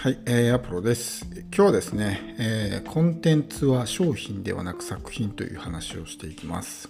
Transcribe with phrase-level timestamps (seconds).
[0.00, 1.26] はい、えー、アポロです。
[1.34, 6.88] 今日はですね、えーコンテンツは商品ではなく作品という話をしていきます。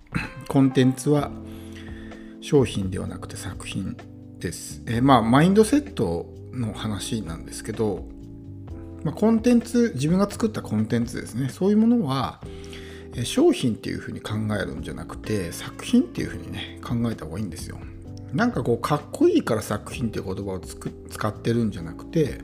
[0.46, 1.30] コンテンツは
[2.42, 3.96] 商品ではなくて作品
[4.40, 4.82] です。
[4.84, 8.06] えーまあ、マインドセットの話なんですけど、
[9.04, 12.42] まあ、コンテンツ、自分が作ったコンテンツですね、そういうものは、
[13.14, 17.78] え商品っていうふうに考えるんじゃなくて、作品っていうふうにね、考えた方がいいんですよ。
[18.34, 22.40] なんかこうかっこいいから作品っていう言葉をつく使ってるんじゃなくて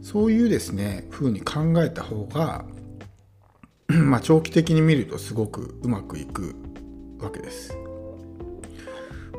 [0.00, 2.64] そういうですね風に考えた方が
[3.88, 6.54] まあ長期的に見るとすごくうまくいく
[7.18, 7.76] わけです。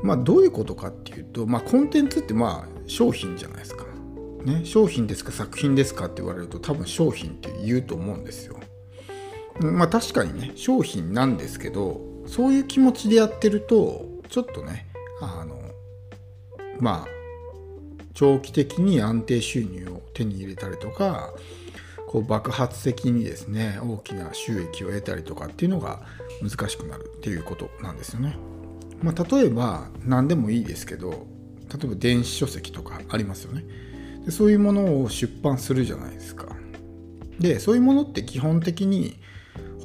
[0.04, 3.86] まあどういうことかっていうと、まあ、コンテンツってまあ商品じゃないですか。
[4.44, 8.60] ね、商品ですか作品ですかって言われると多分商品って言うと思うんですよ。
[9.60, 14.87] まあ確かにね商品なんですけどそういう気持ちでやってるとちょっとね
[15.22, 15.60] あの
[16.80, 17.08] まあ
[18.14, 21.34] 長期的に安定収入を手に入れたりとか
[22.08, 26.02] こう爆発的にですね大きな収益を得たりとかっていうのが
[26.42, 28.38] 難しくなるっていうことなんですよね。
[29.04, 31.28] まあ、例えば何でもいいですけど
[31.72, 33.66] 例えば電子書籍とかありますよね。
[34.26, 36.56] でそういうものを出版するじゃないですか。
[37.40, 39.20] でそういうものって基本的に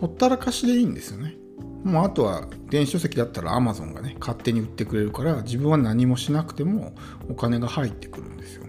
[0.00, 1.36] ほったらかしでいいんですよね。
[1.84, 6.92] もうあとは電子書籍だったら Amazon がね勝手に売ってくれるから自分は何もしなくても
[7.28, 8.64] お金が入ってくるんですよ。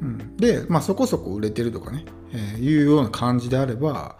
[0.00, 4.18] うん、で、まあ、そこそこ売れてるとかね、えーいうような感じであれば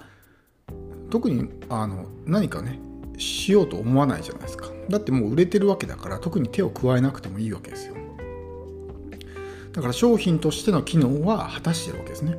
[1.08, 2.78] 特にあの何かね
[3.17, 4.69] しようと思わないじゃないですか。
[4.89, 7.95] だってもう売れてるわけだから特に手を加えなくてもいいわけですよ。
[9.73, 12.36] だから商品としての機能は果たしてるわけですね。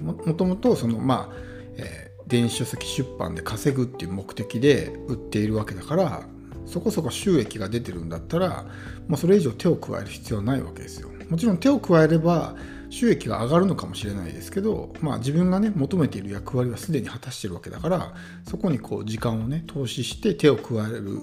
[0.00, 1.36] うんももともとそのまあ、
[1.76, 6.22] えー電子書籍出版で稼ぐっていう目的で売っているわけだから
[6.66, 8.66] そこそこ収益が出てるんだったら
[9.08, 11.08] もうそれ以上手を加える必要はないわけですよ。
[11.30, 12.54] もちろん手を加えれば
[12.90, 18.14] 収益が上がるのかもしれないですけど、まあ、自分がね求めている役割はすでに果たしてるわけだから
[18.48, 21.20] そこにこう時間をね投資して手を加える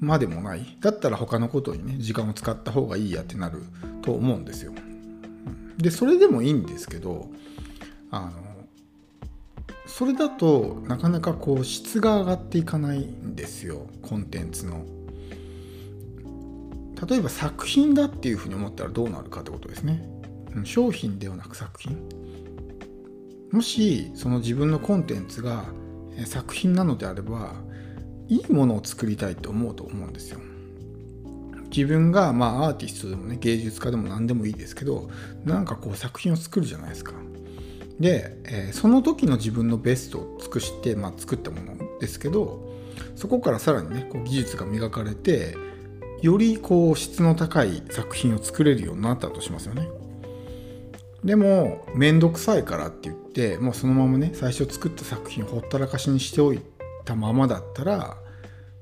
[0.00, 3.62] までもないだったら他のことにね時間を使った方がいいやってなる
[4.02, 4.72] と思うんですよ。
[5.78, 7.28] でそれでもいいんですけど
[8.10, 8.53] あの
[9.96, 14.84] それだとなかなかこう質が上がっていかないんですよコンテンツの。
[17.08, 20.04] 例えば作品だっていうふうに思ったらどうなるかってことですね。
[20.64, 21.96] 商品ではなく作品。
[23.52, 25.66] もしその自分のコンテンツが
[26.26, 27.52] 作品なのであれば
[28.28, 30.40] いいものを作りたいと思うと思うんですよ。
[31.70, 35.08] 自分がまあアーティストでもね芸術家でも何でもいいですけど
[35.44, 37.12] なんかこう作品を作るじゃないですか。
[38.00, 42.72] で、えーその時の自分のベストを尽くして、まあ、作ったものですけど
[43.16, 45.56] そこからさらにねこう技術が磨かれて
[46.22, 49.88] よりこう質の高い作品を作れるようになったとしますよね。
[51.22, 56.60] でも面倒くさいからって言ってもうそのままね最初作った作品ほったらかしにしておい
[57.04, 58.16] たままだったら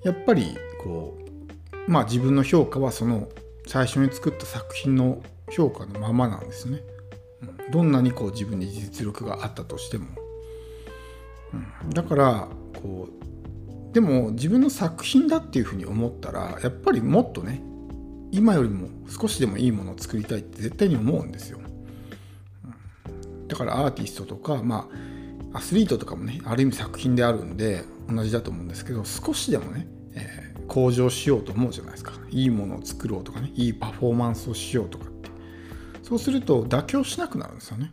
[0.03, 1.19] やっぱりこ
[1.87, 3.29] うまあ自分の評価はその
[3.67, 6.81] 最初に作った作品の評価のままなんですね。
[7.71, 10.07] どんなにこう自分に実力があったとしても。
[11.85, 12.49] うんだから
[12.81, 17.63] こうでも自分の作品だっていうふうに思ったらやっぱりもっとね
[18.31, 21.59] 今よりも少しでもいいものを作りたいって絶対に思うんですよ。
[22.65, 24.89] うんだからアーティストとかま
[25.53, 35.05] あアスリートとかもねある意味作品であるんで同じだと思うんですけど少しでもね、えー向上しようと思うじゃないですかいいものを作ろうとかねいいパフォーマンスをしようとか
[36.13, 37.91] そうすると妥協しなくなるんですよね。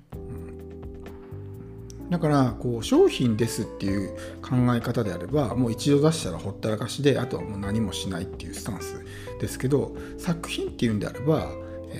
[2.10, 4.10] だからこう商品ですっていう
[4.42, 9.06] 考え方であればもう一度出したらほったらかしであとはもう何もしないっていうスタンス
[9.40, 11.50] ですけど作品っていうんであれば、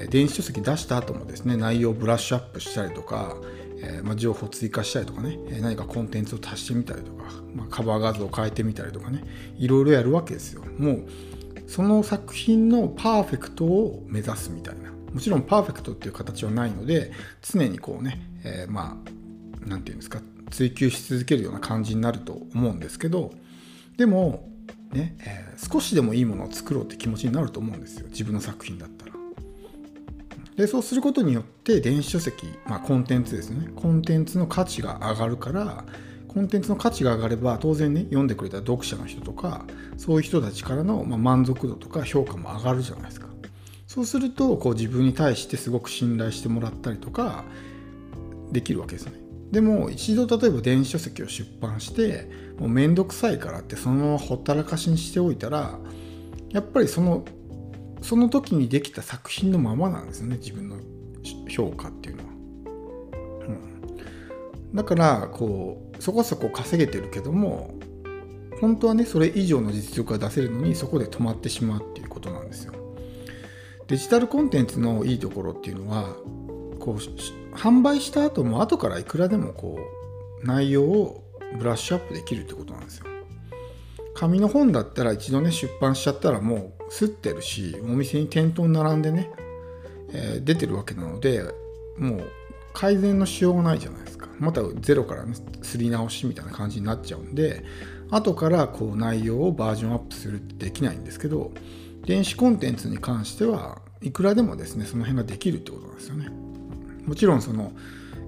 [0.10, 3.38] 電子書籍出した後もですね内容をブラッシュアップしたりとか、
[3.82, 9.24] えま、情報追加したりとかね何かコンテンツを足してみたりとか、ま、カバー画像を変えてみたりとかね
[9.58, 10.64] いろいろやるわけですよ。
[10.78, 11.08] もう
[11.66, 17.12] その作品のパーフェクトを目指すみたいなもちろんパーフェクトっていう形はないので
[17.42, 19.10] 常にこうね、えーまあ
[19.66, 20.22] 何て言うんですか
[20.52, 23.32] 追求し続けるような感じになると思うんですけど
[23.98, 24.48] でも
[24.92, 29.10] ね、えー少しでもいいものを作ろうって気持ちになると思うんですよ自分の作品だったら。
[30.56, 35.86] でそうすることによって電子書籍、まあ、コンテンツですねコンテンツの価値が上がるから
[36.28, 39.66] コンテンツの価値が上がれば当然ね読んでくれた読者の人とか
[39.96, 43.29] そういう人たちからの、まあ、満足度とか評価も上がるじゃないですか。
[44.00, 47.44] そうするとこう自分に対してすごく信頼してもらったりとか
[48.50, 49.12] できるわけですね。
[49.52, 55.78] でも一度例えば電子書籍を出版してもうめんどくさいからってそのままほったらかしにしておいたら
[56.52, 57.26] やっぱりその
[58.02, 60.78] その時にできた作品のままなんですよね自分の
[61.50, 62.30] 評価っていうのは。
[63.50, 67.76] うん、だからこうそこそこ稼げてるけども
[68.62, 72.79] 本当はねそれ以上の実力が出せるのにそこで止まってしまうっていうことなんですよ。
[73.90, 76.16] デジタルコンテンツのいいところっていうのは
[76.80, 79.80] こう販売した後も後からいくらでもこ
[80.44, 81.24] う内容を
[81.58, 83.06] ブラッシュアップできるってことなんですよ。
[84.14, 89.32] 紙の本だったら一度ね出版しちゃったらもうすってるしお店に店頭に並んでね、
[90.14, 91.44] えー、出てるわけなので
[91.98, 92.32] もう
[92.74, 97.64] 改善のしようがないじゃないですかまたゼロからねすり直しみたいな感じになっちゃうんで
[98.12, 101.52] 後からこう内容をバージョンアップするってできないんですけど
[102.10, 106.32] 電子コンテンツに関してはいくらでもですねその辺ができるってことなんですよね。
[107.06, 107.72] もちろんその、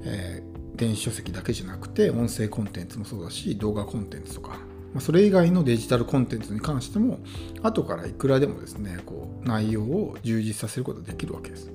[0.04, 4.60] えー、電子書籍だけじゃなくて音声コンテンツもそうだし動画コンテンツとか
[4.94, 7.22] まそれ以外のデジタルコンテンツに関しても
[7.63, 11.72] 後からいくらでもですねこう内容を充実させることができるわけです。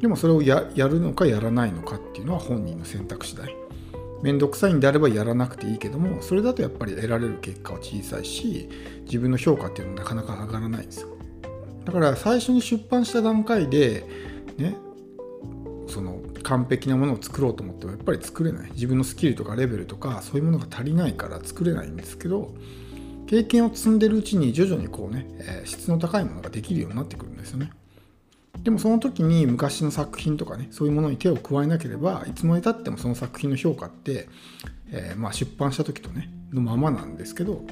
[0.00, 3.52] でもそれをやるのかやらないのかっていうのは本人の選択次第。
[4.22, 8.68] めんどくさいんであればやらなくていいけどもそれだとやっぱり得られる結果は小さいし
[9.04, 11.15] 自分の評価っていうのはなかなか上がらないんですよ。
[11.86, 14.04] だから最初に出版した段階で
[14.58, 14.76] ね
[15.86, 18.70] その完璧なものを作ろうと思ってもやっぱり作れない。
[18.72, 22.52] 自分のスキルとかレベルとかそういうものが足りないから作れないんですけど
[23.26, 27.70] 経験を積んでるうちに徐々にこうね、え、質の高いものができるようになってくるんですよね。
[28.62, 34.28] でもその時に昔の作品とかねそういうものに手を加えなければいつまでたってもその作品の評価って、
[34.90, 37.62] えー、まあ、出版した時とねのままなんですけど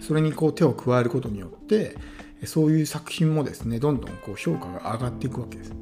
[0.00, 1.96] それにこう手を加えることによって
[2.46, 5.72] そういう作品もですねどんどんこう評価が上がっていくわけです。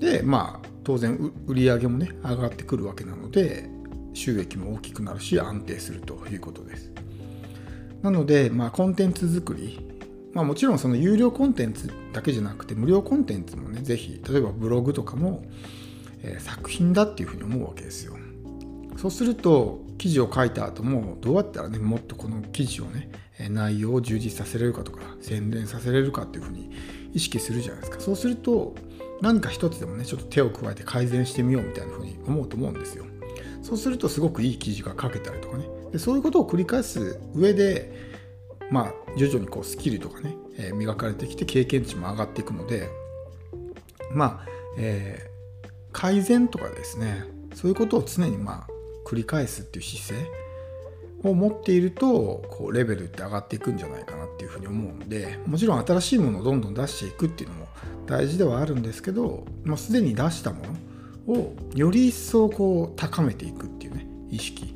[0.00, 3.68] でまあ当然売り上げもね上がってくるわけなので
[4.12, 6.92] 収益も大きくなるし安定するということです。
[8.02, 9.80] なので、まあ、コンテンツ作り、
[10.34, 15.42] まあ、もちろんその有料コンテンツだけじゃなくて無料コンテンツもね是非例えばブログとかも、
[16.22, 18.14] えー、作品だっていうふうに思うわけですよ。
[18.98, 23.10] そうすると記事を書いた後もどうやったらねもっとこの記事をね
[23.50, 26.70] 内容を充実させれるかとか洗練させれるかっていうふうに
[27.12, 28.00] 意識するじゃないですか。
[28.00, 28.74] そうすると
[29.20, 33.04] 何か一つでもねちょっと手を加えて改善してみようみたいな風に思うと思うんですよ。
[33.62, 35.64] そうするとすごくいい記事が書けたりとかね。
[35.92, 37.92] でそういうことを繰り返す上で
[38.70, 42.88] まあ徐々にこうスキルとかね、えー、磨かれてきて経験値も上がっていくので
[44.12, 44.46] まあ、
[44.78, 48.66] えー、改善とかですねそういうことを常にまあ
[49.06, 50.43] 繰り返すっていう姿勢
[51.24, 57.68] を持っているとこうレベルって上がっていくんじゃないかなっていうふうに思うんでもちろん新しいものをどんどん出していくっていうのも
[58.06, 60.62] 大事ではあるんですけどもうすでに出したも
[61.26, 64.74] のをより一層こう高めていくっていうね意識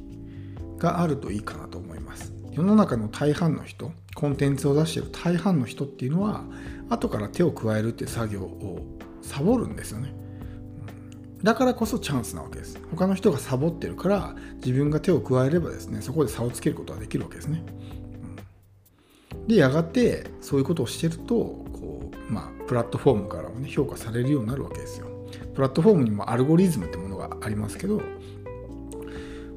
[0.78, 2.32] があるといいかなと思います。
[2.52, 6.42] 世の中の大半の人コンテンツを出している大半の人っていうのは
[6.88, 8.84] 後から手を加えるっていう作業を
[9.22, 10.12] サボるんですよね。
[11.42, 12.80] だからこそチャンスなわけです。
[12.90, 17.62] 他の人がサボってるから自分が手を加えればですね、そこで差をつけることができるわけですね。
[18.22, 25.06] うんで、やがてそういうことをしてると、こう、まあ、プラットフォームからもね、評価されるようになるわけですよ。
[25.54, 27.96] プラットフォームにもアルゴリズムってものがありますけど、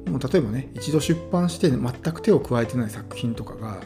[0.06, 3.80] もう例えばね、一度出版して全く手を加えてない作品とかが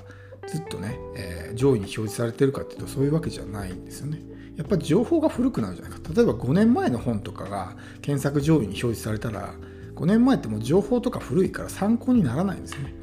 [0.47, 4.21] ずっとね、えー、上位に表示されてるかっていうとそういうわけじゃないんですよね。
[4.57, 5.99] やっぱり情報が古くなるじゃないか。
[6.15, 9.55] 例えば5年前の本とかが検索上位に表示されたら
[9.95, 12.95] 5年前ってもう情報とか古いから参考にならないんですよね。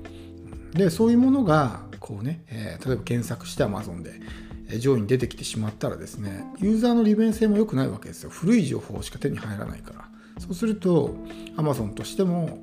[0.74, 8.30] でそういうものがこうね、えー、例えば検索して Amazon で上位に出てきてしまったらですねユーザーの利便性も良くないわけですよ。
[8.30, 10.10] 古い情報しか手に入らないから。
[10.40, 11.16] そうすると
[11.58, 12.60] Amazon としても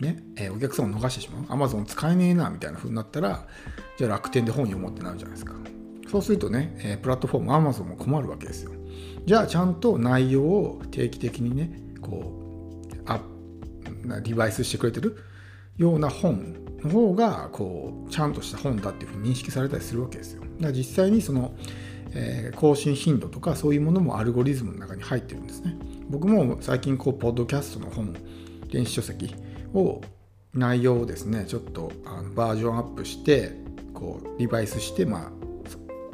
[0.00, 1.42] ね、えー、お客さんを逃してしまう。
[1.44, 3.46] Amazon 使えねえなみたいな風になったら
[3.96, 5.54] じゃあ楽天で本読もうってなるじゃないですか。
[6.10, 8.72] そうするとね、えプラットフォーム Amazon も困るわけですよ。
[9.26, 13.20] じゃあちゃんと内容を定期的にね、こう、あ
[14.22, 15.16] リバイスしてくれてる
[15.76, 20.42] ような本の方が、こう、ちゃんとした本だっていうふうに認識されたりするわけですよ。
[20.42, 21.54] だから実際にその、
[22.12, 25.76] えー、更新頻度とかそういうものもアルゴリズムの中に入ってるんですね。
[26.08, 28.14] 僕も最近こう、ポッドキャストの本、
[28.70, 29.34] 電子書籍
[29.74, 30.00] を
[30.54, 33.52] 内容をですね、ちょっとあのバージョンアップして、
[33.92, 35.37] こう、リバイスして、まあ、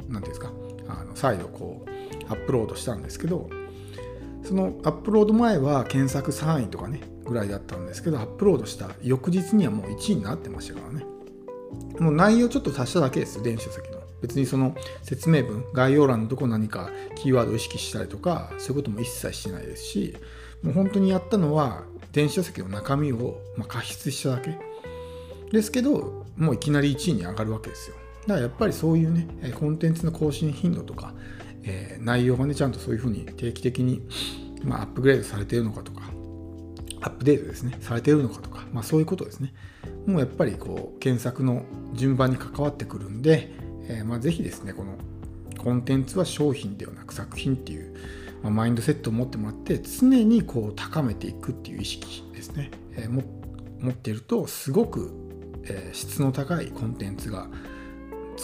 [0.09, 0.51] 何ていうんですか？
[0.87, 1.89] あの再度こう
[2.31, 3.49] アップロードしたんですけど
[4.43, 11.05] そのアップロード前は検索3位とかねぐらいだったんですけどアップロードした翌日にはもう1位になってましたからね。
[11.99, 13.99] もう内容ちょっと足しただけです電子書籍の。
[14.21, 20.17] 別にその説明文概要欄のとこ何かキーワードを意識したりとかそういうことも一切してないですし
[20.63, 24.57] もう本当にやったのは電子書籍の中身をま加筆しただけ。
[25.51, 27.95] ですけどもういきなり1位に上がるわけですよ。
[28.27, 29.27] だからやっぱりそういうね
[29.59, 31.13] コンテンツの更新頻度とか
[31.65, 34.01] えー、内容がねちゃんとそういうふうに定期的に、
[34.63, 36.03] まあ、アップグレードされているのかとか
[37.01, 39.53] アップデートですねされているのかとか、まあ、そういうことですね。
[40.07, 41.63] もうやっぱりこう検索の
[41.93, 43.51] 順番に関わってくるんで、
[43.87, 44.97] えー、まあぜひですねこの
[45.57, 47.95] コンテンツは商品ではなく作品っていう、
[48.43, 55.11] まあ、マインドセットを持ってもらって常にこう高めていくっていう意識ですね、えー、持っているとすごく、
[55.63, 57.47] え、質の高いコンテンツが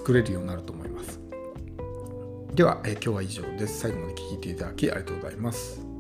[0.02, 1.20] 作れるようになると思います。
[2.56, 3.82] では、えー、今日は以上です。
[3.82, 5.91] 最後まで聴いていただきありがとうございます。